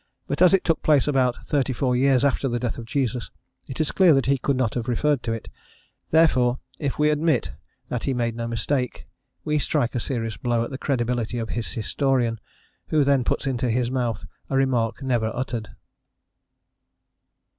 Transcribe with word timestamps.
But, 0.25 0.41
as 0.41 0.55
it 0.55 0.63
took 0.63 0.81
place 0.81 1.07
about 1.07 1.45
thirty 1.45 1.73
four 1.73 1.95
years 1.95 2.25
after 2.25 2.47
the 2.47 2.57
death 2.57 2.79
of 2.79 2.85
Jesus, 2.85 3.29
it 3.67 3.79
is 3.79 3.91
clear 3.91 4.15
that 4.15 4.25
he 4.25 4.39
could 4.39 4.57
not 4.57 4.73
have 4.73 4.87
referred 4.87 5.21
to 5.21 5.31
it; 5.31 5.47
therefore, 6.09 6.57
if 6.79 6.97
we 6.97 7.11
admit 7.11 7.51
that 7.89 8.05
he 8.05 8.13
made 8.15 8.35
no 8.35 8.47
mistake, 8.47 9.07
we 9.45 9.59
strike 9.59 9.93
a 9.93 9.99
serious 9.99 10.37
blow 10.37 10.63
at 10.63 10.71
the 10.71 10.79
credibility 10.79 11.37
of 11.37 11.49
his 11.49 11.73
historian, 11.73 12.39
who 12.87 13.03
then 13.03 13.23
puts 13.23 13.45
into 13.45 13.69
his 13.69 13.91
mouth 13.91 14.25
a 14.49 14.57
remark 14.57 15.03
never 15.03 15.27
uttered." 15.35 15.69